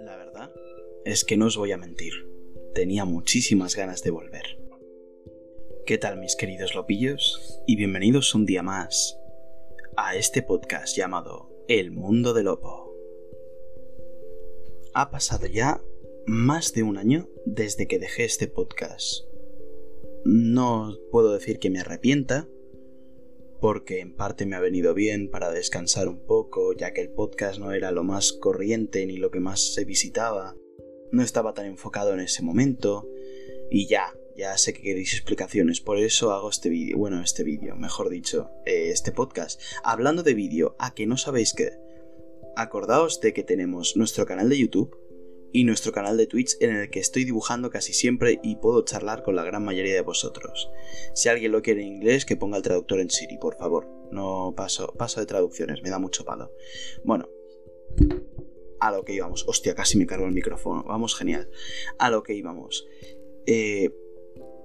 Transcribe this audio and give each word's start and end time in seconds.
La 0.00 0.16
verdad 0.16 0.50
es 1.04 1.24
que 1.24 1.36
no 1.36 1.46
os 1.46 1.58
voy 1.58 1.72
a 1.72 1.76
mentir, 1.76 2.14
tenía 2.74 3.04
muchísimas 3.04 3.76
ganas 3.76 4.02
de 4.02 4.10
volver. 4.10 4.58
¿Qué 5.84 5.98
tal 5.98 6.18
mis 6.18 6.34
queridos 6.34 6.74
lopillos? 6.74 7.60
Y 7.66 7.76
bienvenidos 7.76 8.34
un 8.34 8.46
día 8.46 8.62
más 8.62 9.18
a 9.96 10.16
este 10.16 10.42
podcast 10.42 10.96
llamado 10.96 11.50
El 11.68 11.90
Mundo 11.90 12.32
del 12.32 12.46
Lopo. 12.46 12.94
Ha 14.94 15.10
pasado 15.10 15.46
ya 15.46 15.84
más 16.24 16.72
de 16.72 16.84
un 16.84 16.96
año 16.96 17.28
desde 17.44 17.86
que 17.86 17.98
dejé 17.98 18.24
este 18.24 18.48
podcast. 18.48 19.24
No 20.24 20.96
puedo 21.10 21.34
decir 21.34 21.58
que 21.58 21.68
me 21.68 21.80
arrepienta, 21.80 22.48
porque 23.62 24.00
en 24.00 24.12
parte 24.12 24.44
me 24.44 24.56
ha 24.56 24.60
venido 24.60 24.92
bien 24.92 25.30
para 25.30 25.52
descansar 25.52 26.08
un 26.08 26.18
poco, 26.26 26.72
ya 26.72 26.92
que 26.92 27.00
el 27.00 27.10
podcast 27.10 27.60
no 27.60 27.70
era 27.70 27.92
lo 27.92 28.02
más 28.02 28.32
corriente 28.32 29.06
ni 29.06 29.18
lo 29.18 29.30
que 29.30 29.38
más 29.38 29.74
se 29.74 29.84
visitaba, 29.84 30.56
no 31.12 31.22
estaba 31.22 31.54
tan 31.54 31.66
enfocado 31.66 32.12
en 32.12 32.18
ese 32.18 32.42
momento, 32.42 33.08
y 33.70 33.86
ya, 33.86 34.12
ya 34.36 34.58
sé 34.58 34.74
que 34.74 34.82
queréis 34.82 35.14
explicaciones, 35.14 35.80
por 35.80 35.98
eso 35.98 36.32
hago 36.32 36.50
este 36.50 36.70
vídeo, 36.70 36.98
bueno, 36.98 37.22
este 37.22 37.44
vídeo, 37.44 37.76
mejor 37.76 38.10
dicho, 38.10 38.50
eh, 38.66 38.90
este 38.90 39.12
podcast. 39.12 39.60
Hablando 39.84 40.24
de 40.24 40.34
vídeo, 40.34 40.74
a 40.80 40.92
que 40.92 41.06
no 41.06 41.16
sabéis 41.16 41.54
qué, 41.54 41.70
acordaos 42.56 43.20
de 43.20 43.32
que 43.32 43.44
tenemos 43.44 43.96
nuestro 43.96 44.26
canal 44.26 44.48
de 44.48 44.58
YouTube, 44.58 44.96
y 45.52 45.64
nuestro 45.64 45.92
canal 45.92 46.16
de 46.16 46.26
Twitch 46.26 46.56
en 46.60 46.74
el 46.74 46.90
que 46.90 47.00
estoy 47.00 47.24
dibujando 47.24 47.70
casi 47.70 47.92
siempre 47.92 48.40
y 48.42 48.56
puedo 48.56 48.84
charlar 48.84 49.22
con 49.22 49.36
la 49.36 49.44
gran 49.44 49.64
mayoría 49.64 49.94
de 49.94 50.00
vosotros. 50.00 50.70
Si 51.14 51.28
alguien 51.28 51.52
lo 51.52 51.62
quiere 51.62 51.82
en 51.82 51.88
inglés, 51.88 52.24
que 52.24 52.36
ponga 52.36 52.56
el 52.56 52.62
traductor 52.62 53.00
en 53.00 53.10
Siri, 53.10 53.38
por 53.38 53.56
favor. 53.56 53.88
No 54.10 54.54
paso, 54.56 54.94
paso 54.98 55.20
de 55.20 55.26
traducciones, 55.26 55.82
me 55.82 55.90
da 55.90 55.98
mucho 55.98 56.24
palo. 56.24 56.52
Bueno, 57.04 57.28
a 58.80 58.90
lo 58.90 59.04
que 59.04 59.14
íbamos. 59.14 59.44
Hostia, 59.46 59.74
casi 59.74 59.98
me 59.98 60.06
cargo 60.06 60.26
el 60.26 60.32
micrófono. 60.32 60.84
Vamos, 60.84 61.14
genial. 61.14 61.48
A 61.98 62.10
lo 62.10 62.22
que 62.22 62.34
íbamos. 62.34 62.86
Eh, 63.46 63.90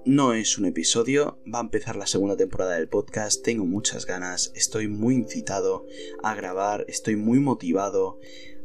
no 0.04 0.32
es 0.32 0.56
un 0.56 0.64
episodio, 0.64 1.38
va 1.52 1.58
a 1.58 1.62
empezar 1.62 1.96
la 1.96 2.06
segunda 2.06 2.36
temporada 2.36 2.76
del 2.76 2.88
podcast, 2.88 3.44
tengo 3.44 3.66
muchas 3.66 4.06
ganas, 4.06 4.52
estoy 4.54 4.88
muy 4.88 5.14
incitado 5.14 5.84
a 6.22 6.34
grabar, 6.34 6.86
estoy 6.88 7.16
muy 7.16 7.40
motivado 7.40 8.18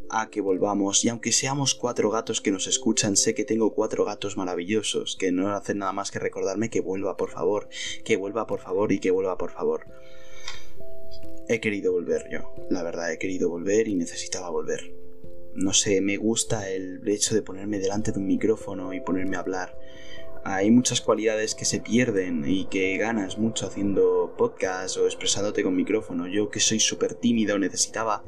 a 0.09 0.29
que 0.29 0.41
volvamos 0.41 1.03
y 1.03 1.09
aunque 1.09 1.31
seamos 1.31 1.75
cuatro 1.75 2.09
gatos 2.09 2.41
que 2.41 2.51
nos 2.51 2.67
escuchan, 2.67 3.15
sé 3.17 3.33
que 3.33 3.45
tengo 3.45 3.73
cuatro 3.73 4.05
gatos 4.05 4.37
maravillosos 4.37 5.15
que 5.17 5.31
no 5.31 5.53
hacen 5.55 5.79
nada 5.79 5.93
más 5.93 6.11
que 6.11 6.19
recordarme 6.19 6.69
que 6.69 6.81
vuelva 6.81 7.17
por 7.17 7.31
favor, 7.31 7.69
que 8.03 8.17
vuelva 8.17 8.47
por 8.47 8.59
favor 8.59 8.91
y 8.91 8.99
que 8.99 9.11
vuelva 9.11 9.37
por 9.37 9.51
favor. 9.51 9.85
He 11.47 11.59
querido 11.59 11.91
volver 11.91 12.29
yo, 12.31 12.53
la 12.69 12.83
verdad 12.83 13.11
he 13.11 13.19
querido 13.19 13.49
volver 13.49 13.87
y 13.87 13.95
necesitaba 13.95 14.49
volver. 14.49 14.95
No 15.55 15.73
sé, 15.73 16.01
me 16.01 16.17
gusta 16.17 16.69
el 16.69 17.07
hecho 17.07 17.35
de 17.35 17.43
ponerme 17.43 17.79
delante 17.79 18.11
de 18.11 18.19
un 18.19 18.25
micrófono 18.25 18.93
y 18.93 19.01
ponerme 19.01 19.35
a 19.35 19.41
hablar. 19.41 19.77
Hay 20.45 20.71
muchas 20.71 20.99
cualidades 20.99 21.55
que 21.55 21.63
se 21.63 21.79
pierden 21.79 22.43
y 22.45 22.65
que 22.65 22.97
ganas 22.97 23.37
mucho 23.37 23.65
haciendo 23.65 24.35
podcast 24.37 24.97
o 24.97 25.05
expresándote 25.05 25.63
con 25.63 25.73
micrófono. 25.73 26.27
Yo 26.27 26.49
que 26.49 26.59
soy 26.59 26.81
súper 26.81 27.13
tímido 27.13 27.57
necesitaba 27.57 28.25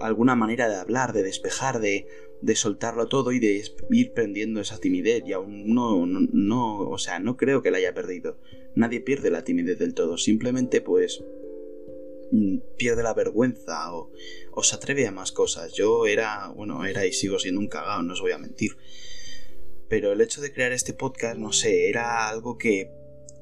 alguna 0.00 0.34
manera 0.34 0.68
de 0.68 0.74
hablar, 0.74 1.12
de 1.12 1.22
despejar, 1.22 1.78
de, 1.78 2.08
de 2.40 2.56
soltarlo 2.56 3.06
todo 3.06 3.30
y 3.30 3.38
de 3.38 3.62
ir 3.90 4.12
prendiendo 4.12 4.60
esa 4.60 4.78
timidez. 4.78 5.22
Y 5.26 5.32
aún 5.32 5.72
no, 5.72 6.04
no, 6.06 6.78
o 6.88 6.98
sea, 6.98 7.20
no 7.20 7.36
creo 7.36 7.62
que 7.62 7.70
la 7.70 7.78
haya 7.78 7.94
perdido. 7.94 8.36
Nadie 8.74 9.00
pierde 9.00 9.30
la 9.30 9.44
timidez 9.44 9.78
del 9.78 9.94
todo, 9.94 10.18
simplemente 10.18 10.80
pues 10.80 11.22
mm, 12.32 12.58
pierde 12.76 13.04
la 13.04 13.14
vergüenza 13.14 13.94
o, 13.94 14.10
o 14.50 14.62
se 14.64 14.74
atreve 14.74 15.06
a 15.06 15.12
más 15.12 15.30
cosas. 15.30 15.72
Yo 15.72 16.06
era, 16.06 16.48
bueno, 16.48 16.84
era 16.84 17.06
y 17.06 17.12
sigo 17.12 17.38
siendo 17.38 17.60
un 17.60 17.68
cagao, 17.68 18.02
no 18.02 18.14
os 18.14 18.20
voy 18.20 18.32
a 18.32 18.38
mentir. 18.38 18.72
Pero 19.94 20.12
el 20.12 20.20
hecho 20.20 20.40
de 20.40 20.52
crear 20.52 20.72
este 20.72 20.92
podcast, 20.92 21.38
no 21.38 21.52
sé, 21.52 21.88
era 21.88 22.28
algo 22.28 22.58
que 22.58 22.90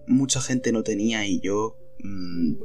mucha 0.07 0.43
gente 0.43 0.71
no 0.71 0.83
tenía 0.83 1.27
y 1.27 1.41
yo 1.41 1.79
mmm, 2.01 2.57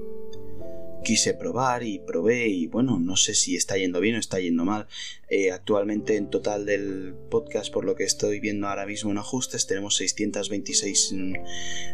quise 1.05 1.33
probar 1.33 1.83
y 1.83 1.99
probé 1.99 2.49
y 2.49 2.67
bueno, 2.67 2.99
no 2.99 3.15
sé 3.15 3.33
si 3.33 3.55
está 3.55 3.77
yendo 3.77 4.01
bien 4.01 4.17
o 4.17 4.19
está 4.19 4.41
yendo 4.41 4.65
mal. 4.65 4.87
Eh, 5.29 5.51
actualmente 5.51 6.17
en 6.17 6.29
total 6.29 6.65
del 6.65 7.15
podcast, 7.31 7.71
por 7.71 7.85
lo 7.85 7.95
que 7.95 8.03
estoy 8.03 8.41
viendo 8.41 8.67
ahora 8.67 8.85
mismo 8.85 9.09
en 9.11 9.19
ajustes, 9.19 9.67
tenemos 9.67 9.95
626 9.95 11.13
mm, 11.13 11.33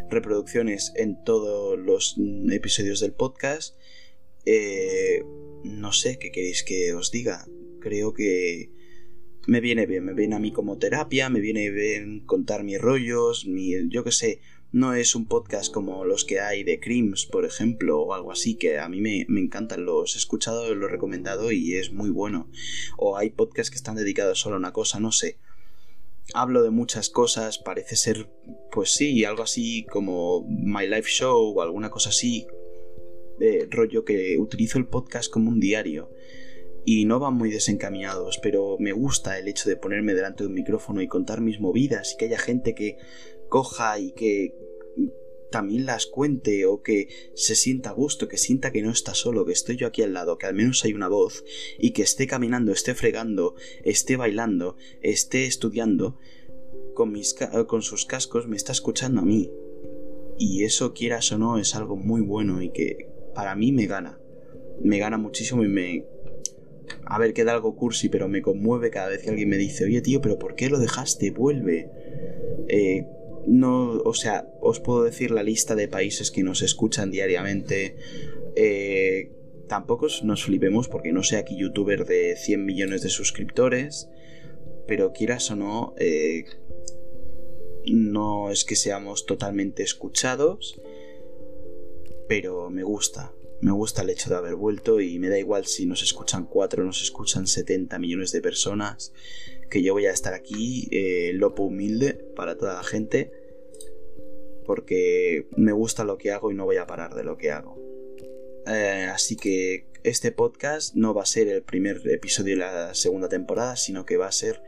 reproducciones 0.09 0.93
en 0.95 1.23
todos 1.23 1.77
los 1.77 2.15
mm, 2.17 2.51
episodios 2.53 3.01
del 3.01 3.13
podcast. 3.13 3.77
Eh, 4.47 5.23
no 5.63 5.93
sé 5.93 6.17
qué 6.17 6.31
queréis 6.31 6.63
que 6.63 6.95
os 6.95 7.11
diga. 7.11 7.45
Creo 7.81 8.15
que 8.15 8.71
me 9.45 9.59
viene 9.59 9.85
bien, 9.85 10.05
me 10.05 10.13
viene 10.13 10.35
a 10.35 10.39
mí 10.39 10.51
como 10.51 10.77
terapia, 10.77 11.29
me 11.29 11.39
viene 11.39 11.69
bien 11.69 12.21
contar 12.21 12.63
mis 12.63 12.79
rollos, 12.79 13.45
mi, 13.45 13.73
yo 13.89 14.03
qué 14.03 14.11
sé, 14.11 14.39
no 14.71 14.93
es 14.93 15.15
un 15.15 15.27
podcast 15.27 15.71
como 15.71 16.05
los 16.05 16.25
que 16.25 16.39
hay 16.39 16.63
de 16.63 16.79
Crims, 16.79 17.25
por 17.25 17.45
ejemplo, 17.45 18.01
o 18.01 18.13
algo 18.13 18.31
así, 18.31 18.55
que 18.55 18.79
a 18.79 18.89
mí 18.89 19.01
me, 19.01 19.25
me 19.27 19.41
encantan, 19.41 19.85
los 19.85 20.15
he 20.15 20.17
escuchado, 20.17 20.73
los 20.73 20.89
he 20.89 20.91
recomendado 20.91 21.51
y 21.51 21.75
es 21.75 21.91
muy 21.91 22.09
bueno. 22.09 22.49
O 22.97 23.17
hay 23.17 23.29
podcasts 23.29 23.69
que 23.69 23.75
están 23.75 23.95
dedicados 23.95 24.39
solo 24.39 24.55
a 24.55 24.59
una 24.59 24.73
cosa, 24.73 24.99
no 24.99 25.11
sé. 25.11 25.37
Hablo 26.33 26.63
de 26.63 26.71
muchas 26.71 27.09
cosas, 27.09 27.59
parece 27.59 27.95
ser, 27.95 28.29
pues 28.71 28.95
sí, 28.95 29.25
algo 29.25 29.43
así 29.43 29.85
como 29.91 30.43
My 30.49 30.87
Life 30.87 31.09
Show 31.09 31.53
o 31.55 31.61
alguna 31.61 31.91
cosa 31.91 32.09
así, 32.09 32.47
de 33.37 33.67
rollo 33.69 34.05
que 34.05 34.37
utilizo 34.39 34.79
el 34.79 34.87
podcast 34.87 35.31
como 35.31 35.49
un 35.49 35.59
diario 35.59 36.09
y 36.85 37.05
no 37.05 37.19
van 37.19 37.35
muy 37.35 37.49
desencaminados, 37.49 38.39
pero 38.41 38.77
me 38.79 38.91
gusta 38.91 39.39
el 39.39 39.47
hecho 39.47 39.69
de 39.69 39.77
ponerme 39.77 40.13
delante 40.13 40.43
de 40.43 40.47
un 40.47 40.55
micrófono 40.55 41.01
y 41.01 41.07
contar 41.07 41.41
mis 41.41 41.59
movidas 41.59 42.13
y 42.13 42.17
que 42.17 42.25
haya 42.25 42.37
gente 42.37 42.75
que 42.75 42.97
coja 43.49 43.99
y 43.99 44.11
que 44.11 44.55
también 45.53 45.85
las 45.85 46.07
cuente 46.07 46.65
o 46.65 46.81
que 46.81 47.09
se 47.35 47.53
sienta 47.53 47.91
a 47.91 47.93
gusto, 47.93 48.27
que 48.27 48.37
sienta 48.37 48.71
que 48.71 48.81
no 48.81 48.89
está 48.89 49.13
solo, 49.13 49.45
que 49.45 49.53
estoy 49.53 49.77
yo 49.77 49.85
aquí 49.85 50.01
al 50.01 50.13
lado, 50.13 50.39
que 50.39 50.47
al 50.47 50.55
menos 50.55 50.83
hay 50.83 50.93
una 50.93 51.07
voz 51.07 51.45
y 51.77 51.91
que 51.91 52.01
esté 52.01 52.25
caminando, 52.25 52.71
esté 52.71 52.95
fregando, 52.95 53.53
esté 53.83 54.15
bailando, 54.17 54.77
esté 55.01 55.45
estudiando, 55.45 56.17
con, 56.95 57.11
mis 57.11 57.35
con 57.67 57.83
sus 57.83 58.05
cascos 58.05 58.47
me 58.47 58.55
está 58.55 58.71
escuchando 58.71 59.21
a 59.21 59.25
mí. 59.25 59.51
Y 60.39 60.63
eso, 60.63 60.93
quieras 60.93 61.31
o 61.31 61.37
no, 61.37 61.59
es 61.59 61.75
algo 61.75 61.95
muy 61.95 62.21
bueno 62.21 62.63
y 62.63 62.71
que 62.71 63.09
para 63.35 63.55
mí 63.55 63.71
me 63.71 63.85
gana. 63.85 64.19
Me 64.81 64.97
gana 64.97 65.17
muchísimo 65.17 65.63
y 65.63 65.67
me... 65.67 66.05
A 67.05 67.19
ver, 67.19 67.33
queda 67.33 67.53
algo 67.53 67.75
cursi, 67.75 68.09
pero 68.09 68.27
me 68.27 68.41
conmueve 68.41 68.89
cada 68.89 69.09
vez 69.09 69.23
que 69.23 69.29
alguien 69.29 69.49
me 69.49 69.57
dice, 69.57 69.85
oye 69.85 70.01
tío, 70.01 70.21
pero 70.21 70.39
¿por 70.39 70.55
qué 70.55 70.69
lo 70.69 70.79
dejaste? 70.79 71.31
Vuelve. 71.31 71.89
Eh, 72.67 73.05
no, 73.45 73.99
o 74.03 74.13
sea, 74.13 74.47
os 74.61 74.79
puedo 74.79 75.03
decir 75.03 75.31
la 75.31 75.43
lista 75.43 75.75
de 75.75 75.87
países 75.87 76.31
que 76.31 76.43
nos 76.43 76.61
escuchan 76.61 77.11
diariamente. 77.11 77.95
Eh, 78.55 79.31
tampoco 79.67 80.07
nos 80.23 80.43
flipemos 80.43 80.87
porque 80.87 81.11
no 81.11 81.23
sé 81.23 81.37
aquí 81.37 81.57
youtuber 81.57 82.05
de 82.05 82.35
100 82.35 82.65
millones 82.65 83.01
de 83.01 83.09
suscriptores, 83.09 84.09
pero 84.87 85.13
quieras 85.13 85.49
o 85.51 85.55
no, 85.55 85.93
eh, 85.97 86.45
no 87.85 88.49
es 88.49 88.63
que 88.63 88.75
seamos 88.75 89.25
totalmente 89.25 89.83
escuchados, 89.83 90.81
pero 92.27 92.69
me 92.69 92.83
gusta. 92.83 93.33
Me 93.63 93.71
gusta 93.71 94.01
el 94.01 94.09
hecho 94.09 94.29
de 94.29 94.35
haber 94.35 94.55
vuelto 94.55 94.99
y 94.99 95.19
me 95.19 95.29
da 95.29 95.39
igual 95.39 95.65
si 95.65 95.85
nos 95.85 96.03
escuchan 96.03 96.47
4 96.47 96.83
o 96.83 96.85
nos 96.85 97.01
escuchan 97.01 97.47
70 97.47 97.97
millones 97.97 98.33
de 98.33 98.41
personas 98.41 99.13
que 99.69 99.81
yo 99.81 99.93
voy 99.93 100.05
a 100.05 100.11
estar 100.11 100.33
aquí, 100.33 100.89
eh, 100.91 101.31
lopo 101.33 101.63
humilde 101.63 102.13
para 102.35 102.57
toda 102.57 102.73
la 102.73 102.83
gente, 102.83 103.31
porque 104.65 105.47
me 105.55 105.71
gusta 105.71 106.03
lo 106.03 106.17
que 106.17 106.31
hago 106.31 106.51
y 106.51 106.55
no 106.55 106.65
voy 106.65 106.75
a 106.75 106.87
parar 106.87 107.15
de 107.15 107.23
lo 107.23 107.37
que 107.37 107.51
hago. 107.51 107.81
Eh, 108.67 109.07
así 109.09 109.37
que 109.37 109.85
este 110.03 110.33
podcast 110.33 110.93
no 110.95 111.13
va 111.13 111.23
a 111.23 111.25
ser 111.25 111.47
el 111.47 111.63
primer 111.63 112.01
episodio 112.09 112.55
de 112.55 112.59
la 112.59 112.93
segunda 112.93 113.29
temporada, 113.29 113.77
sino 113.77 114.05
que 114.05 114.17
va 114.17 114.27
a 114.27 114.33
ser 114.33 114.61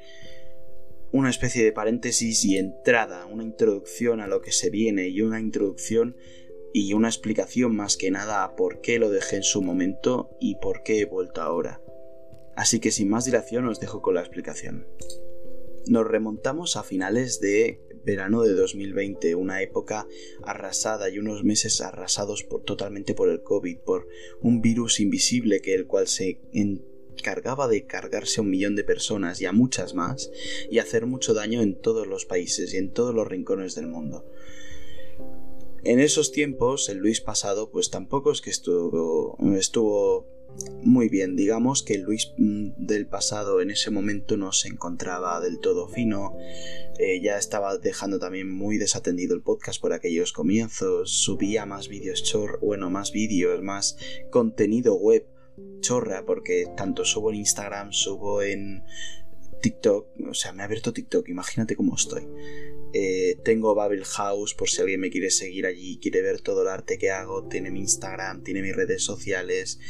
una 1.11 1.29
especie 1.29 1.65
de 1.65 1.73
paréntesis 1.73 2.45
y 2.45 2.57
entrada, 2.57 3.25
una 3.25 3.43
introducción 3.43 4.21
a 4.21 4.27
lo 4.27 4.41
que 4.41 4.53
se 4.53 4.69
viene 4.69 5.09
y 5.09 5.21
una 5.21 5.41
introducción 5.41 6.15
y 6.77 6.91
una 6.91 7.07
explicación 7.07 7.73
más 7.73 7.95
que 7.95 8.11
nada 8.11 8.43
a 8.43 8.57
por 8.57 8.81
qué 8.81 8.99
lo 8.99 9.09
dejé 9.09 9.37
en 9.37 9.43
su 9.43 9.61
momento 9.61 10.35
y 10.41 10.55
por 10.55 10.83
qué 10.83 10.99
he 10.99 11.05
vuelto 11.05 11.41
ahora. 11.41 11.81
Así 12.57 12.81
que 12.81 12.91
sin 12.91 13.07
más 13.07 13.23
dilación 13.23 13.65
os 13.65 13.79
dejo 13.79 14.01
con 14.01 14.15
la 14.15 14.19
explicación. 14.19 14.85
Nos 15.87 16.05
remontamos 16.05 16.75
a 16.75 16.83
finales 16.83 17.39
de 17.39 17.79
verano 18.03 18.41
de 18.41 18.55
2020, 18.55 19.35
una 19.35 19.61
época 19.61 20.05
arrasada 20.43 21.09
y 21.09 21.17
unos 21.17 21.45
meses 21.45 21.79
arrasados 21.79 22.43
por, 22.43 22.65
totalmente 22.65 23.13
por 23.13 23.29
el 23.29 23.41
COVID, 23.41 23.77
por 23.77 24.09
un 24.41 24.59
virus 24.59 24.99
invisible 24.99 25.61
que 25.61 25.75
el 25.75 25.87
cual 25.87 26.07
se 26.07 26.41
encargaba 26.51 27.69
de 27.69 27.85
cargarse 27.85 28.41
a 28.41 28.43
un 28.43 28.49
millón 28.49 28.75
de 28.75 28.83
personas 28.83 29.39
y 29.39 29.45
a 29.45 29.53
muchas 29.53 29.93
más 29.93 30.29
y 30.69 30.79
hacer 30.79 31.05
mucho 31.05 31.33
daño 31.33 31.61
en 31.61 31.79
todos 31.79 32.05
los 32.05 32.25
países 32.25 32.73
y 32.73 32.77
en 32.77 32.91
todos 32.91 33.15
los 33.15 33.29
rincones 33.29 33.75
del 33.75 33.87
mundo. 33.87 34.25
En 35.85 35.99
esos 35.99 36.31
tiempos, 36.31 36.89
el 36.89 36.97
Luis 36.97 37.21
pasado, 37.21 37.69
pues 37.69 37.91
tampoco 37.91 38.31
es 38.31 38.41
que 38.41 38.49
estuvo, 38.49 39.37
estuvo 39.55 40.27
muy 40.81 41.09
bien. 41.09 41.35
Digamos 41.35 41.83
que 41.83 41.93
el 41.93 42.01
Luis 42.01 42.33
mm, 42.37 42.71
del 42.77 43.05
pasado 43.05 43.61
en 43.61 43.69
ese 43.69 43.91
momento 43.91 44.35
no 44.35 44.51
se 44.51 44.67
encontraba 44.67 45.39
del 45.41 45.59
todo 45.59 45.87
fino. 45.87 46.35
Eh, 46.97 47.21
ya 47.21 47.37
estaba 47.37 47.77
dejando 47.77 48.17
también 48.17 48.51
muy 48.51 48.79
desatendido 48.79 49.35
el 49.35 49.43
podcast 49.43 49.79
por 49.79 49.93
aquellos 49.93 50.33
comienzos. 50.33 51.11
Subía 51.11 51.67
más 51.67 51.87
vídeos 51.87 52.23
chor, 52.23 52.59
bueno, 52.61 52.89
más 52.89 53.11
vídeos, 53.11 53.61
más 53.61 53.95
contenido 54.31 54.95
web 54.95 55.27
chorra, 55.81 56.25
porque 56.25 56.65
tanto 56.75 57.05
subo 57.05 57.29
en 57.29 57.37
Instagram, 57.37 57.91
subo 57.91 58.41
en 58.41 58.83
TikTok, 59.61 60.07
o 60.29 60.33
sea, 60.33 60.51
me 60.51 60.61
ha 60.61 60.65
abierto 60.65 60.93
TikTok, 60.93 61.29
imagínate 61.29 61.75
cómo 61.75 61.95
estoy. 61.95 62.27
Eh, 62.97 63.41
tengo 63.43 63.75
Babel 63.75 64.05
House 64.05 64.53
por 64.53 64.69
si 64.69 64.79
alguien 64.79 65.01
me 65.01 65.09
quiere 65.09 65.29
seguir 65.29 65.65
allí, 65.65 65.99
quiere 66.01 66.21
ver 66.21 66.39
todo 66.39 66.61
el 66.61 66.69
arte 66.69 66.97
que 66.97 67.11
hago, 67.11 67.45
tiene 67.49 67.69
mi 67.69 67.81
Instagram, 67.81 68.41
tiene 68.41 68.61
mis 68.61 68.73
redes 68.73 69.03
sociales. 69.03 69.81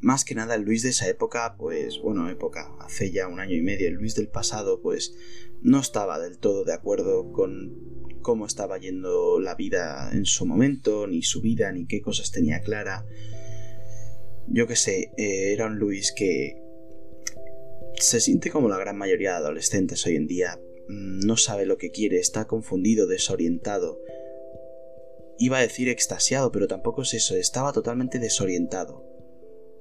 Más 0.00 0.24
que 0.24 0.34
nada 0.34 0.56
el 0.56 0.62
Luis 0.62 0.82
de 0.82 0.88
esa 0.88 1.08
época, 1.08 1.54
pues 1.56 2.00
bueno, 2.02 2.28
época, 2.28 2.74
hace 2.80 3.12
ya 3.12 3.28
un 3.28 3.38
año 3.38 3.54
y 3.54 3.62
medio, 3.62 3.86
el 3.86 3.94
Luis 3.94 4.16
del 4.16 4.26
pasado, 4.26 4.82
pues 4.82 5.14
no 5.62 5.78
estaba 5.78 6.18
del 6.18 6.38
todo 6.38 6.64
de 6.64 6.72
acuerdo 6.72 7.30
con 7.30 8.18
cómo 8.20 8.46
estaba 8.46 8.78
yendo 8.78 9.38
la 9.38 9.54
vida 9.54 10.10
en 10.12 10.26
su 10.26 10.44
momento, 10.44 11.06
ni 11.06 11.22
su 11.22 11.40
vida, 11.40 11.70
ni 11.70 11.86
qué 11.86 12.00
cosas 12.00 12.32
tenía 12.32 12.62
clara. 12.62 13.06
Yo 14.48 14.66
qué 14.66 14.74
sé, 14.74 15.12
eh, 15.16 15.52
era 15.52 15.66
un 15.66 15.78
Luis 15.78 16.12
que 16.16 16.60
se 18.00 18.18
siente 18.18 18.50
como 18.50 18.68
la 18.68 18.76
gran 18.76 18.98
mayoría 18.98 19.30
de 19.30 19.36
adolescentes 19.36 20.04
hoy 20.04 20.16
en 20.16 20.26
día. 20.26 20.58
Mm, 20.88 21.20
no 21.26 21.36
sabe 21.36 21.66
lo 21.66 21.78
que 21.78 21.90
quiere, 21.90 22.18
está 22.18 22.46
confundido, 22.46 23.06
desorientado. 23.06 24.00
Iba 25.38 25.58
a 25.58 25.62
decir 25.62 25.88
extasiado, 25.88 26.52
pero 26.52 26.66
tampoco 26.66 27.02
es 27.02 27.14
eso, 27.14 27.36
estaba 27.36 27.72
totalmente 27.72 28.18
desorientado. 28.18 29.04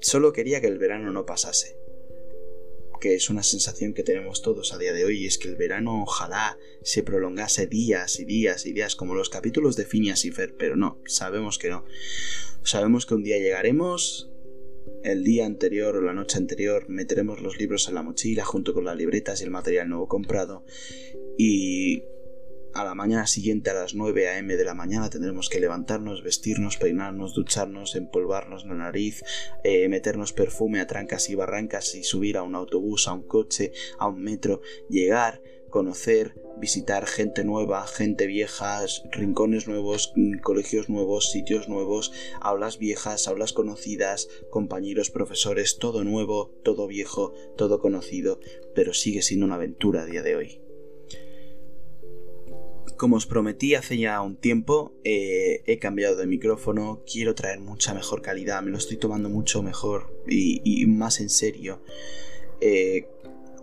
Solo 0.02 0.34
quería 0.34 0.62
que 0.62 0.68
el 0.68 0.78
verano 0.78 1.12
no 1.12 1.26
pasase. 1.26 1.78
Que 3.00 3.16
es 3.16 3.30
una 3.30 3.44
sensación 3.44 3.94
que 3.94 4.04
tenemos 4.04 4.42
todos 4.42 4.74
a 4.74 4.78
día 4.78 4.94
de 4.94 5.06
hoy, 5.06 5.24
y 5.24 5.28
es 5.28 5.38
que 5.38 5.48
el 5.48 5.56
verano 5.56 6.02
ojalá 6.02 6.58
se 6.82 7.04
prolongase 7.04 7.68
días 7.68 8.20
y 8.20 8.26
días 8.26 8.66
y 8.66 8.74
días 8.74 8.96
como 8.96 9.16
los 9.16 9.30
capítulos 9.30 9.76
de 9.76 9.86
Phineas 9.86 10.26
y 10.26 10.32
Fer, 10.32 10.56
pero 10.58 10.76
no, 10.76 11.02
sabemos 11.06 11.58
que 11.58 11.70
no. 11.70 11.86
Sabemos 12.64 13.06
que 13.06 13.14
un 13.14 13.24
día 13.24 13.38
llegaremos, 13.38 14.32
el 15.06 15.24
día 15.24 15.46
anterior 15.46 15.96
o 15.96 16.02
la 16.02 16.14
noche 16.14 16.38
anterior 16.38 16.90
meteremos 16.90 17.42
los 17.42 17.58
libros 17.60 17.88
en 17.88 17.96
la 17.96 18.04
mochila 18.04 18.44
junto 18.44 18.74
con 18.74 18.86
las 18.86 18.98
libretas 18.98 19.40
y 19.40 19.44
el 19.44 19.52
material 19.52 19.88
nuevo 19.88 20.08
comprado 20.08 20.66
y 21.38 22.04
a 22.74 22.84
la 22.84 22.94
mañana 22.94 23.26
siguiente 23.26 23.70
a 23.70 23.74
las 23.74 23.96
9 23.96 24.28
a.m. 24.28 24.58
de 24.58 24.66
la 24.66 24.74
mañana 24.74 25.10
tendremos 25.10 25.48
que 25.48 25.62
levantarnos, 25.62 26.24
vestirnos, 26.24 26.76
peinarnos, 26.76 27.34
ducharnos, 27.34 27.96
empolvarnos 27.96 28.66
la 28.66 28.74
nariz, 28.74 29.24
eh, 29.64 29.88
meternos 29.88 30.34
perfume 30.34 30.82
a 30.82 30.88
trancas 30.88 31.30
y 31.30 31.36
barrancas 31.36 31.96
y 31.96 32.04
subir 32.04 32.36
a 32.36 32.44
un 32.44 32.54
autobús, 32.54 33.08
a 33.08 33.14
un 33.14 33.24
coche, 33.24 33.72
a 33.98 34.10
un 34.10 34.22
metro, 34.22 34.60
llegar, 34.90 35.42
conocer, 35.76 36.42
visitar 36.58 37.06
gente 37.06 37.44
nueva, 37.44 37.86
gente 37.86 38.28
vieja, 38.28 38.80
rincones 39.12 39.68
nuevos, 39.68 40.14
mm, 40.16 40.38
colegios 40.40 40.88
nuevos, 40.88 41.34
sitios 41.34 41.68
nuevos, 41.68 42.14
aulas 42.40 42.78
viejas, 42.78 43.28
aulas 43.28 43.52
conocidas, 43.52 44.30
compañeros, 44.50 45.12
profesores, 45.12 45.78
todo 45.78 46.06
nuevo, 46.06 46.56
todo 46.64 46.88
viejo, 46.88 47.34
todo 47.58 47.82
conocido, 47.82 48.40
pero 48.74 48.94
sigue 48.94 49.22
siendo 49.22 49.48
una 49.48 49.56
aventura 49.56 50.04
a 50.04 50.06
día 50.06 50.24
de 50.24 50.38
hoy. 50.38 50.62
Como 52.96 53.18
os 53.18 53.26
prometí 53.26 53.76
hace 53.76 53.98
ya 53.98 54.22
un 54.22 54.38
tiempo, 54.38 54.94
eh, 55.04 55.62
he 55.66 55.78
cambiado 55.78 56.16
de 56.16 56.26
micrófono, 56.26 57.04
quiero 57.06 57.36
traer 57.36 57.60
mucha 57.60 57.94
mejor 57.94 58.22
calidad, 58.22 58.64
me 58.64 58.72
lo 58.72 58.78
estoy 58.78 58.96
tomando 58.96 59.28
mucho 59.28 59.62
mejor 59.62 60.24
y, 60.26 60.86
más 60.86 61.20
en 61.20 61.30
serio. 61.30 61.82
Eh, 62.62 63.10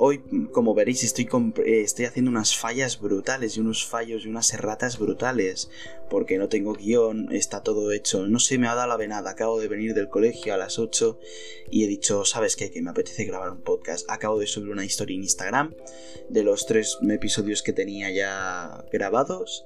Hoy, 0.04 0.20
como 0.50 0.74
veréis, 0.74 1.04
estoy, 1.04 1.28
estoy 1.64 2.06
haciendo 2.06 2.28
unas 2.28 2.56
fallas 2.56 3.00
brutales 3.00 3.56
y 3.56 3.60
unos 3.60 3.86
fallos 3.86 4.24
y 4.24 4.28
unas 4.28 4.52
erratas 4.52 4.98
brutales. 4.98 5.70
Porque 6.10 6.38
no 6.38 6.48
tengo 6.48 6.72
guion, 6.72 7.32
está 7.32 7.62
todo 7.62 7.92
hecho. 7.92 8.26
No 8.26 8.40
sé, 8.40 8.58
me 8.58 8.66
ha 8.66 8.74
dado 8.74 8.88
la 8.88 8.96
venada. 8.96 9.30
Acabo 9.30 9.60
de 9.60 9.68
venir 9.68 9.94
del 9.94 10.08
colegio 10.08 10.54
a 10.54 10.56
las 10.56 10.80
8 10.80 11.20
y 11.70 11.84
he 11.84 11.86
dicho, 11.86 12.24
¿sabes 12.24 12.56
qué? 12.56 12.72
Que 12.72 12.82
me 12.82 12.90
apetece 12.90 13.24
grabar 13.26 13.50
un 13.50 13.60
podcast. 13.60 14.04
Acabo 14.10 14.40
de 14.40 14.48
subir 14.48 14.72
una 14.72 14.84
historia 14.84 15.14
en 15.14 15.22
Instagram 15.22 15.72
de 16.28 16.42
los 16.42 16.66
tres 16.66 16.98
episodios 17.08 17.62
que 17.62 17.72
tenía 17.72 18.10
ya 18.10 18.84
grabados 18.90 19.64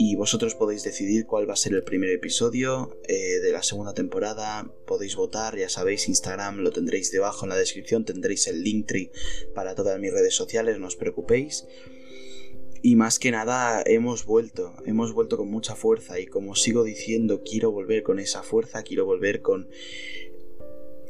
y 0.00 0.14
vosotros 0.14 0.54
podéis 0.54 0.84
decidir 0.84 1.26
cuál 1.26 1.50
va 1.50 1.54
a 1.54 1.56
ser 1.56 1.74
el 1.74 1.82
primer 1.82 2.10
episodio 2.10 2.96
eh, 3.08 3.40
de 3.40 3.50
la 3.50 3.64
segunda 3.64 3.94
temporada. 3.94 4.72
Podéis 4.86 5.16
votar, 5.16 5.58
ya 5.58 5.68
sabéis, 5.68 6.06
Instagram 6.08 6.58
lo 6.58 6.70
tendréis 6.70 7.10
debajo 7.10 7.44
en 7.44 7.48
la 7.48 7.56
descripción, 7.56 8.04
tendréis 8.04 8.46
el 8.46 8.62
link 8.62 8.86
tree 8.86 9.10
para 9.56 9.74
todas 9.74 9.98
mis 9.98 10.12
redes 10.12 10.36
sociales, 10.36 10.78
no 10.78 10.86
os 10.86 10.94
preocupéis. 10.94 11.66
Y 12.80 12.94
más 12.94 13.18
que 13.18 13.32
nada 13.32 13.82
hemos 13.84 14.24
vuelto, 14.24 14.72
hemos 14.86 15.12
vuelto 15.12 15.36
con 15.36 15.50
mucha 15.50 15.74
fuerza 15.74 16.20
y 16.20 16.26
como 16.26 16.54
sigo 16.54 16.84
diciendo, 16.84 17.42
quiero 17.42 17.72
volver 17.72 18.04
con 18.04 18.20
esa 18.20 18.44
fuerza, 18.44 18.84
quiero 18.84 19.04
volver 19.04 19.42
con 19.42 19.68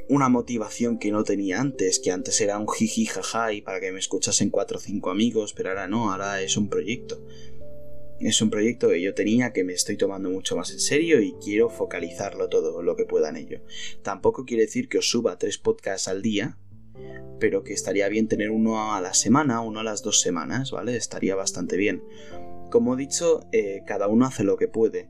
una 0.09 0.31
motivación 0.31 0.99
que 0.99 1.13
no 1.13 1.25
tenía 1.25 1.61
antes, 1.61 1.99
que 1.99 2.11
antes 2.11 2.41
era 2.41 2.59
un 2.59 2.67
jiji 2.67 3.05
jaja 3.05 3.53
y 3.53 3.61
para 3.61 3.81
que 3.81 3.93
me 3.93 3.99
escuchasen 3.99 4.49
cuatro 4.49 4.79
o 4.79 4.81
cinco 4.81 5.11
amigos, 5.11 5.53
pero 5.53 5.69
ahora 5.69 5.89
no, 5.89 6.11
ahora 6.11 6.41
es 6.41 6.57
un 6.57 6.71
proyecto. 6.71 7.23
Es 8.21 8.43
un 8.43 8.51
proyecto 8.51 8.89
que 8.89 9.01
yo 9.01 9.15
tenía 9.15 9.53
que 9.53 9.63
me 9.63 9.73
estoy 9.73 9.97
tomando 9.97 10.29
mucho 10.29 10.57
más 10.57 10.73
en 10.73 10.81
serio 10.81 11.21
y 11.21 11.35
quiero 11.43 11.71
focalizarlo 11.71 12.49
todo 12.49 12.83
lo 12.83 12.97
que 12.97 13.05
pueda 13.05 13.29
en 13.29 13.37
ello. 13.37 13.61
Tampoco 14.03 14.45
quiere 14.45 14.65
decir 14.65 14.89
que 14.89 14.99
os 14.99 15.09
suba 15.09 15.39
tres 15.39 15.59
podcasts 15.59 16.09
al 16.09 16.21
día, 16.21 16.59
pero 17.39 17.63
que 17.63 17.73
estaría 17.73 18.09
bien 18.09 18.27
tener 18.27 18.51
uno 18.51 18.93
a 18.93 19.01
la 19.01 19.15
semana, 19.15 19.61
uno 19.61 19.81
a 19.81 19.85
las 19.85 20.03
dos 20.03 20.21
semanas, 20.21 20.73
¿vale? 20.73 20.97
Estaría 20.97 21.37
bastante 21.37 21.77
bien. 21.77 22.03
Como 22.71 22.95
he 22.95 22.97
dicho, 22.97 23.47
eh, 23.53 23.83
cada 23.87 24.09
uno 24.09 24.27
hace 24.27 24.43
lo 24.43 24.57
que 24.57 24.67
puede. 24.67 25.09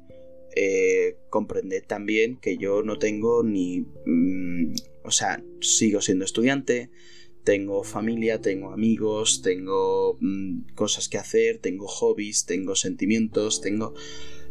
Eh, 0.54 1.16
comprended 1.30 1.84
también 1.86 2.38
que 2.38 2.58
yo 2.58 2.82
no 2.82 2.98
tengo 2.98 3.42
ni... 3.42 3.86
Mm, 4.04 4.74
o 5.02 5.10
sea, 5.10 5.42
sigo 5.60 6.02
siendo 6.02 6.26
estudiante, 6.26 6.90
tengo 7.48 7.82
familia, 7.82 8.42
tengo 8.42 8.72
amigos, 8.72 9.40
tengo 9.40 10.18
mm, 10.20 10.74
cosas 10.74 11.08
que 11.08 11.16
hacer, 11.16 11.56
tengo 11.56 11.86
hobbies, 11.86 12.44
tengo 12.44 12.76
sentimientos, 12.76 13.62
tengo... 13.62 13.94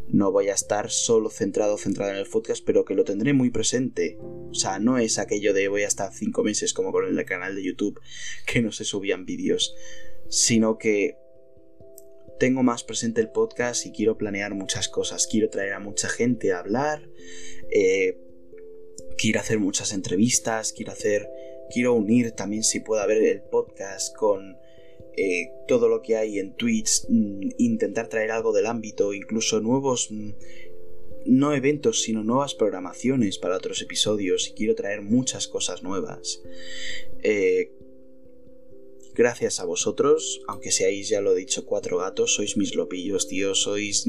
No 0.07 0.31
voy 0.31 0.49
a 0.49 0.55
estar 0.55 0.89
solo 0.89 1.29
centrado, 1.29 1.77
centrado 1.77 2.11
en 2.11 2.17
el 2.17 2.25
podcast, 2.25 2.65
pero 2.65 2.85
que 2.85 2.95
lo 2.95 3.03
tendré 3.03 3.33
muy 3.33 3.51
presente. 3.51 4.17
O 4.19 4.55
sea, 4.55 4.79
no 4.79 4.97
es 4.97 5.19
aquello 5.19 5.53
de 5.53 5.67
voy 5.67 5.83
a 5.83 5.87
estar 5.87 6.11
cinco 6.11 6.43
meses 6.43 6.73
como 6.73 6.91
con 6.91 7.05
el 7.05 7.25
canal 7.25 7.55
de 7.55 7.63
YouTube, 7.63 8.01
que 8.47 8.63
no 8.63 8.71
se 8.71 8.83
subían 8.83 9.25
vídeos, 9.25 9.75
sino 10.27 10.79
que 10.79 11.17
tengo 12.39 12.63
más 12.63 12.83
presente 12.83 13.21
el 13.21 13.29
podcast 13.29 13.85
y 13.85 13.91
quiero 13.91 14.17
planear 14.17 14.55
muchas 14.55 14.89
cosas. 14.89 15.27
Quiero 15.27 15.51
traer 15.51 15.73
a 15.73 15.79
mucha 15.79 16.09
gente 16.09 16.51
a 16.51 16.59
hablar, 16.59 17.07
eh, 17.69 18.17
quiero 19.19 19.39
hacer 19.39 19.59
muchas 19.59 19.93
entrevistas, 19.93 20.73
quiero 20.73 20.93
hacer 20.93 21.29
Quiero 21.69 21.93
unir 21.93 22.31
también 22.31 22.63
si 22.63 22.79
pueda 22.79 23.05
ver 23.05 23.23
el 23.23 23.41
podcast 23.41 24.15
con 24.15 24.57
eh, 25.15 25.51
todo 25.67 25.89
lo 25.89 26.01
que 26.01 26.15
hay 26.15 26.39
en 26.39 26.53
Twitch, 26.55 27.05
mm, 27.09 27.49
intentar 27.57 28.07
traer 28.07 28.31
algo 28.31 28.53
del 28.53 28.67
ámbito, 28.67 29.13
incluso 29.13 29.59
nuevos, 29.59 30.11
mm, 30.11 30.29
no 31.25 31.53
eventos, 31.53 32.03
sino 32.03 32.23
nuevas 32.23 32.53
programaciones 32.53 33.37
para 33.37 33.57
otros 33.57 33.81
episodios 33.81 34.47
y 34.47 34.53
quiero 34.53 34.75
traer 34.75 35.01
muchas 35.01 35.47
cosas 35.47 35.83
nuevas. 35.83 36.41
Eh, 37.23 37.71
gracias 39.17 39.59
a 39.59 39.65
vosotros, 39.65 40.41
aunque 40.47 40.71
seáis, 40.71 41.09
ya 41.09 41.21
lo 41.21 41.31
he 41.31 41.39
dicho, 41.39 41.65
cuatro 41.65 41.97
gatos, 41.97 42.35
sois 42.35 42.55
mis 42.55 42.75
lopillos, 42.75 43.27
tío, 43.27 43.55
sois 43.55 44.05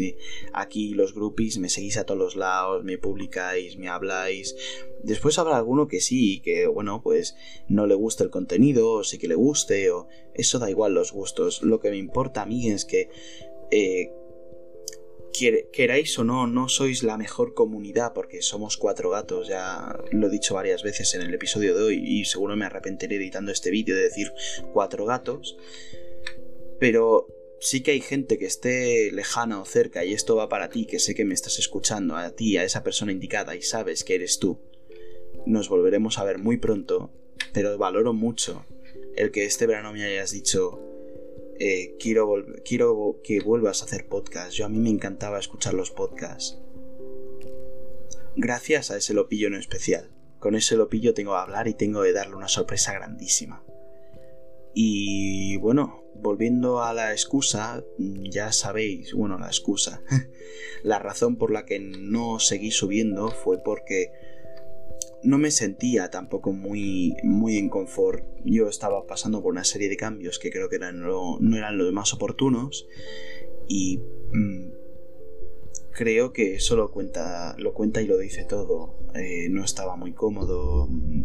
aquí 0.53 0.91
los 0.91 1.15
groupies, 1.15 1.59
me 1.59 1.71
seguís 1.71 1.97
a 1.97 2.05
todos 2.05 2.21
los 2.21 2.37
lados, 2.37 2.85
me 2.85 2.99
publicáis, 2.99 3.79
me 3.79 3.89
habláis. 3.89 4.55
Después 5.03 5.39
habrá 5.39 5.57
alguno 5.57 5.89
que 5.89 6.03
sí, 6.03 6.41
que 6.41 6.67
bueno, 6.67 7.01
pues 7.03 7.37
no 7.69 7.87
le 7.87 7.95
gusta 7.95 8.23
el 8.23 8.31
contenido, 8.31 8.93
o 8.93 9.05
sí 9.05 9.17
que 9.17 9.29
le 9.29 9.35
guste, 9.35 9.91
o 9.91 10.09
eso 10.35 10.59
da 10.59 10.69
igual 10.69 10.93
los 10.93 11.13
gustos. 11.13 11.63
Lo 11.63 11.81
que 11.81 11.91
me 11.91 11.97
importa 11.97 12.43
a 12.43 12.47
mí 12.47 12.69
es 12.69 12.85
que 12.85 13.09
eh, 13.71 14.13
queráis 15.73 16.19
o 16.19 16.25
no, 16.25 16.47
no 16.47 16.69
sois 16.69 17.03
la 17.03 17.17
mejor 17.17 17.55
comunidad 17.55 18.13
porque 18.15 18.43
somos 18.43 18.77
cuatro 18.77 19.11
gatos, 19.11 19.49
ya 19.49 19.99
lo 20.13 20.27
he 20.27 20.31
dicho 20.31 20.55
varias 20.55 20.83
veces 20.83 21.15
en 21.15 21.23
el 21.23 21.35
episodio 21.35 21.75
de 21.77 21.83
hoy 21.83 22.03
y 22.05 22.25
seguro 22.25 22.57
me 22.57 22.65
arrepentiré 22.65 23.17
editando 23.17 23.53
este 23.53 23.71
vídeo 23.71 23.97
de 23.97 24.03
decir 24.03 24.33
cuatro 24.73 25.05
gatos, 25.05 25.57
pero 26.79 27.27
sí 27.61 27.83
que 27.83 27.93
hay 27.93 28.01
gente 28.01 28.39
que 28.39 28.47
esté 28.47 29.11
lejana 29.13 29.61
o 29.61 29.65
cerca 29.65 30.05
y 30.05 30.13
esto 30.13 30.37
va 30.37 30.49
para 30.49 30.71
ti, 30.71 30.87
que 30.87 30.99
sé 30.99 31.15
que 31.15 31.25
me 31.25 31.35
estás 31.35 31.59
escuchando, 31.59 32.17
a 32.17 32.31
ti, 32.31 32.57
a 32.57 32.65
esa 32.65 32.83
persona 32.83 33.13
indicada 33.13 33.57
y 33.57 33.63
sabes 33.63 34.05
que 34.05 34.15
eres 34.15 34.39
tú. 34.39 34.61
Nos 35.47 35.69
volveremos 35.69 36.19
a 36.19 36.25
ver 36.25 36.39
muy 36.39 36.57
pronto, 36.59 37.11
pero 37.53 37.77
valoro 37.79 38.13
mucho 38.13 38.65
el 39.17 39.31
que 39.31 39.45
este 39.45 39.67
verano 39.67 39.93
me 39.93 40.05
hayas 40.05 40.31
dicho 40.31 40.88
eh, 41.61 41.97
quiero, 41.99 42.45
quiero 42.65 43.21
que 43.23 43.41
vuelvas 43.41 43.83
a 43.83 43.87
hacer 43.87 44.09
podcast. 44.09 44.53
Yo 44.53 44.67
a 44.67 44.69
mí 44.69 44.79
me 44.79 44.91
encantaba 44.91 45.39
escuchar 45.39 45.75
los 45.75 45.91
podcasts. 45.91 46.59
Gracias 48.37 48.91
a 48.91 48.97
ese 48.97 49.15
lopillo 49.15 49.49
en 49.49 49.55
especial. 49.55 50.11
Con 50.39 50.55
ese 50.55 50.77
lopillo 50.77 51.15
tengo 51.15 51.33
que 51.33 51.39
hablar 51.39 51.67
y 51.67 51.75
tengo 51.75 52.03
que 52.03 52.13
darle 52.13 52.37
una 52.37 52.49
sorpresa 52.49 52.93
grandísima. 52.93 53.65
Y 54.73 55.57
bueno, 55.57 56.05
volviendo 56.15 56.83
a 56.83 56.95
la 56.95 57.13
excusa, 57.13 57.85
ya 57.99 58.53
sabéis, 58.53 59.13
bueno, 59.13 59.39
la 59.39 59.49
excusa. 59.49 60.03
la 60.85 61.01
razón 61.01 61.37
por 61.37 61.51
la 61.51 61.65
que 61.65 61.81
no 61.81 62.39
seguí 62.39 62.71
subiendo 62.71 63.31
fue 63.31 63.59
porque 63.63 64.13
no 65.23 65.39
me 65.39 65.51
sentía 65.51 66.11
tampoco 66.11 66.53
muy, 66.53 67.15
muy 67.23 67.59
en 67.59 67.69
confort. 67.69 68.25
Yo 68.45 68.69
estaba 68.69 69.07
pasando 69.07 69.43
por 69.43 69.53
una 69.53 69.65
serie 69.65 69.89
de 69.89 69.97
cambios 69.97 70.39
que 70.39 70.51
creo 70.51 70.69
que 70.69 70.77
eran 70.77 71.01
no 71.01 71.57
eran 71.57 71.79
los 71.79 71.93
más 71.93 72.13
oportunos 72.15 72.87
y 73.69 73.99
mm, 74.33 74.71
creo 75.93 76.33
que 76.33 76.55
eso 76.55 76.77
lo 76.77 76.91
cuenta, 76.91 77.57
lo 77.59 77.75
cuenta 77.75 78.01
y 78.01 78.07
lo 78.07 78.19
dice 78.19 78.45
todo. 78.45 78.95
Eh, 79.15 79.49
no 79.51 79.65
estaba 79.65 79.97
muy 79.97 80.13
cómodo, 80.13 80.87
mm, 80.89 81.25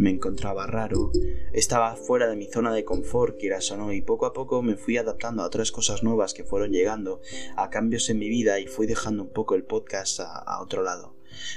me 0.00 0.10
encontraba 0.10 0.66
raro, 0.66 1.12
estaba 1.52 1.94
fuera 1.94 2.26
de 2.26 2.36
mi 2.36 2.46
zona 2.46 2.72
de 2.72 2.84
confort, 2.84 3.38
quieras 3.38 3.70
o 3.70 3.76
no, 3.76 3.92
y 3.92 4.00
poco 4.02 4.26
a 4.26 4.32
poco 4.32 4.62
me 4.62 4.76
fui 4.76 4.96
adaptando 4.96 5.42
a 5.42 5.46
otras 5.46 5.70
cosas 5.70 6.02
nuevas 6.02 6.34
que 6.34 6.44
fueron 6.44 6.72
llegando, 6.72 7.20
a 7.56 7.70
cambios 7.70 8.08
en 8.08 8.18
mi 8.18 8.28
vida 8.28 8.58
y 8.60 8.66
fui 8.66 8.86
dejando 8.86 9.24
un 9.24 9.32
poco 9.32 9.54
el 9.54 9.64
podcast 9.64 10.20
a 10.20 10.60
otro 10.62 10.82
lado. 10.82 11.14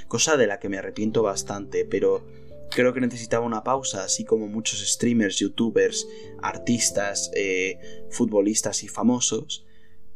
Cosa 0.08 0.36
de 0.36 0.46
la 0.46 0.58
que 0.60 0.68
me 0.68 0.78
arrepiento 0.78 1.22
bastante, 1.22 1.84
pero 1.84 2.24
creo 2.70 2.92
que 2.92 3.00
necesitaba 3.00 3.46
una 3.46 3.64
pausa, 3.64 4.04
así 4.04 4.24
como 4.24 4.46
muchos 4.46 4.80
streamers, 4.86 5.38
youtubers, 5.38 6.06
artistas, 6.42 7.30
eh, 7.34 7.78
futbolistas 8.10 8.82
y 8.82 8.88
famosos, 8.88 9.64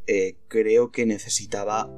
eh, 0.07 0.37
creo 0.49 0.91
que 0.91 1.07
necesitaba 1.07 1.91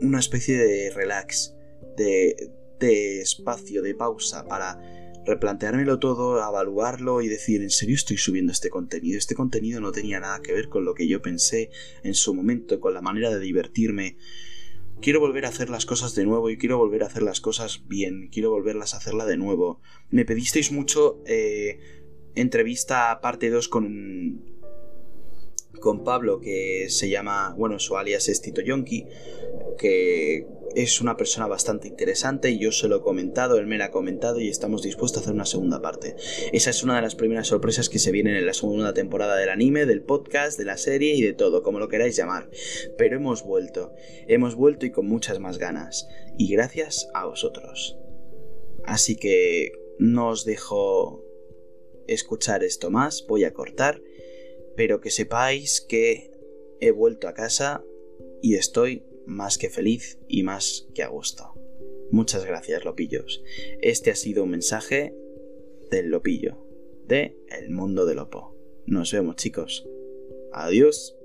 una 0.00 0.20
especie 0.20 0.56
de 0.56 0.90
relax, 0.90 1.54
de, 1.96 2.52
de 2.78 3.20
espacio, 3.20 3.82
de 3.82 3.94
pausa 3.94 4.46
para 4.46 4.80
replanteármelo 5.28 5.98
todo, 5.98 6.38
evaluarlo 6.38 7.20
y 7.22 7.28
decir, 7.28 7.62
¿en 7.62 7.70
serio 7.70 7.94
estoy 7.94 8.16
subiendo 8.16 8.52
este 8.52 8.70
contenido? 8.70 9.18
Este 9.18 9.34
contenido 9.34 9.80
no 9.80 9.92
tenía 9.92 10.18
nada 10.20 10.40
que 10.42 10.52
ver 10.52 10.68
con 10.68 10.84
lo 10.84 10.94
que 10.94 11.06
yo 11.06 11.22
pensé 11.22 11.70
en 12.02 12.14
su 12.14 12.34
momento, 12.34 12.80
con 12.80 12.94
la 12.94 13.02
manera 13.02 13.30
de 13.30 13.38
divertirme 13.38 14.16
quiero 15.00 15.20
volver 15.20 15.46
a 15.46 15.48
hacer 15.48 15.70
las 15.70 15.86
cosas 15.86 16.14
de 16.14 16.24
nuevo 16.24 16.50
y 16.50 16.58
quiero 16.58 16.78
volver 16.78 17.02
a 17.02 17.06
hacer 17.06 17.22
las 17.22 17.40
cosas 17.40 17.86
bien, 17.86 18.28
quiero 18.32 18.50
volverlas 18.50 18.94
a 18.94 18.96
hacerla 18.96 19.26
de 19.26 19.36
nuevo. 19.36 19.80
Me 20.10 20.24
pedisteis 20.24 20.72
mucho 20.72 21.22
eh, 21.26 21.78
entrevista 22.34 23.20
parte 23.20 23.50
2 23.50 23.68
con 23.68 24.58
con 25.80 26.02
Pablo 26.02 26.40
que 26.40 26.86
se 26.88 27.08
llama, 27.08 27.54
bueno, 27.56 27.78
su 27.78 27.96
alias 27.96 28.28
es 28.28 28.42
Tito 28.42 28.60
Yonki, 28.60 29.06
que 29.78 30.44
es 30.74 31.00
una 31.00 31.16
persona 31.16 31.46
bastante 31.46 31.88
interesante 31.88 32.50
y 32.50 32.58
yo 32.58 32.72
se 32.72 32.88
lo 32.88 32.96
he 32.96 33.02
comentado, 33.02 33.58
él 33.58 33.66
me 33.66 33.78
la 33.78 33.86
ha 33.86 33.90
comentado 33.90 34.40
y 34.40 34.48
estamos 34.48 34.82
dispuestos 34.82 35.18
a 35.18 35.24
hacer 35.24 35.34
una 35.34 35.46
segunda 35.46 35.80
parte. 35.80 36.16
Esa 36.52 36.70
es 36.70 36.82
una 36.82 36.96
de 36.96 37.02
las 37.02 37.14
primeras 37.14 37.48
sorpresas 37.48 37.88
que 37.88 37.98
se 37.98 38.12
vienen 38.12 38.36
en 38.36 38.46
la 38.46 38.54
segunda 38.54 38.94
temporada 38.94 39.36
del 39.36 39.48
anime, 39.48 39.86
del 39.86 40.02
podcast, 40.02 40.58
de 40.58 40.64
la 40.64 40.76
serie 40.76 41.14
y 41.14 41.22
de 41.22 41.32
todo, 41.32 41.62
como 41.62 41.78
lo 41.78 41.88
queráis 41.88 42.16
llamar. 42.16 42.50
Pero 42.96 43.16
hemos 43.16 43.42
vuelto, 43.42 43.92
hemos 44.26 44.54
vuelto 44.54 44.86
y 44.86 44.90
con 44.90 45.06
muchas 45.06 45.38
más 45.38 45.58
ganas. 45.58 46.08
Y 46.36 46.52
gracias 46.52 47.08
a 47.14 47.26
vosotros. 47.26 47.98
Así 48.84 49.16
que 49.16 49.72
no 49.98 50.28
os 50.28 50.44
dejo 50.44 51.24
escuchar 52.06 52.64
esto 52.64 52.90
más, 52.90 53.26
voy 53.28 53.44
a 53.44 53.52
cortar, 53.52 54.00
pero 54.76 55.00
que 55.00 55.10
sepáis 55.10 55.80
que 55.80 56.30
he 56.80 56.90
vuelto 56.90 57.28
a 57.28 57.34
casa 57.34 57.84
y 58.40 58.54
estoy 58.54 59.04
más 59.28 59.58
que 59.58 59.68
feliz 59.68 60.18
y 60.26 60.42
más 60.42 60.88
que 60.94 61.02
a 61.02 61.08
gusto. 61.08 61.54
Muchas 62.10 62.44
gracias, 62.46 62.84
Lopillos. 62.84 63.42
Este 63.82 64.10
ha 64.10 64.16
sido 64.16 64.44
un 64.44 64.50
mensaje 64.50 65.14
del 65.90 66.08
Lopillo, 66.08 66.56
de 67.06 67.36
El 67.48 67.70
Mundo 67.70 68.06
de 68.06 68.14
Lopo. 68.14 68.56
Nos 68.86 69.12
vemos, 69.12 69.36
chicos. 69.36 69.86
Adiós. 70.52 71.17